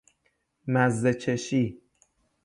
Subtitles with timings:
[0.67, 1.81] مزه چشی